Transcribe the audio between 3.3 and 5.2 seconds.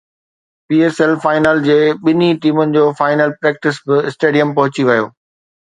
practice به stadium پهچي ويو